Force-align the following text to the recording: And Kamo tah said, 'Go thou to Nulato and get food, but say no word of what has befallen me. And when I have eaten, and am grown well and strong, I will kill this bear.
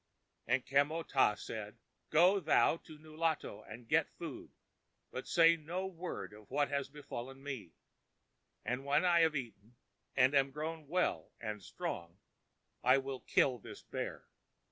And 0.47 0.65
Kamo 0.65 1.03
tah 1.03 1.35
said, 1.35 1.77
'Go 2.09 2.39
thou 2.39 2.77
to 2.77 2.97
Nulato 2.97 3.61
and 3.61 3.87
get 3.87 4.09
food, 4.17 4.49
but 5.11 5.27
say 5.27 5.55
no 5.55 5.85
word 5.85 6.33
of 6.33 6.49
what 6.49 6.69
has 6.69 6.89
befallen 6.89 7.43
me. 7.43 7.75
And 8.65 8.83
when 8.83 9.05
I 9.05 9.19
have 9.19 9.35
eaten, 9.35 9.75
and 10.15 10.33
am 10.33 10.49
grown 10.49 10.87
well 10.87 11.33
and 11.39 11.61
strong, 11.61 12.17
I 12.83 12.97
will 12.97 13.19
kill 13.19 13.59
this 13.59 13.83
bear. 13.83 14.25